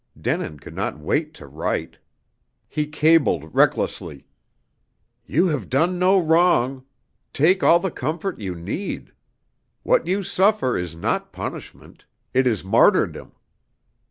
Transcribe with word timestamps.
Denin 0.19 0.59
could 0.59 0.73
not 0.73 0.97
wait 0.97 1.31
to 1.35 1.45
write. 1.45 1.99
He 2.67 2.87
cabled 2.87 3.53
recklessly. 3.53 4.25
"You 5.27 5.45
have 5.49 5.69
done 5.69 5.99
no 5.99 6.19
wrong. 6.19 6.83
Take 7.33 7.61
all 7.61 7.77
the 7.79 7.91
comfort 7.91 8.39
you 8.39 8.55
need. 8.55 9.11
What 9.83 10.07
you 10.07 10.23
suffer 10.23 10.75
is 10.75 10.95
not 10.95 11.31
punishment. 11.31 12.05
It 12.33 12.47
is 12.47 12.63
martyrdom." 12.63 13.33